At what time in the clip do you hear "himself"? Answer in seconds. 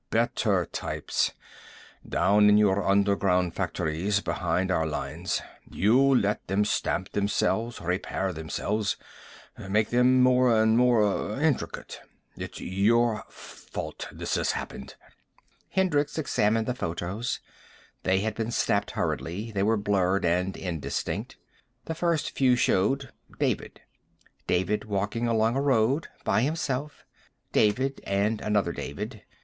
26.41-27.05